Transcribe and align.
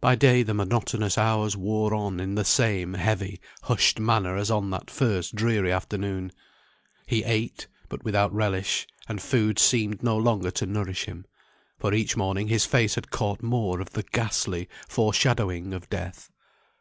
By 0.00 0.16
day 0.16 0.42
the 0.42 0.54
monotonous 0.54 1.16
hours 1.16 1.56
wore 1.56 1.94
on 1.94 2.18
in 2.18 2.34
the 2.34 2.44
same 2.44 2.94
heavy, 2.94 3.40
hushed 3.62 4.00
manner 4.00 4.34
as 4.34 4.50
on 4.50 4.70
that 4.70 4.90
first 4.90 5.36
dreary 5.36 5.70
afternoon. 5.70 6.32
He 7.06 7.22
ate, 7.22 7.68
but 7.88 8.02
without 8.02 8.34
relish; 8.34 8.88
and 9.08 9.22
food 9.22 9.60
seemed 9.60 10.02
no 10.02 10.16
longer 10.16 10.50
to 10.50 10.66
nourish 10.66 11.04
him, 11.04 11.26
for 11.78 11.94
each 11.94 12.16
morning 12.16 12.48
his 12.48 12.66
face 12.66 12.96
had 12.96 13.12
caught 13.12 13.40
more 13.40 13.80
of 13.80 13.90
the 13.92 14.02
ghastly 14.02 14.68
fore 14.88 15.12
shadowing 15.14 15.72
of 15.72 15.88
Death. 15.88 16.32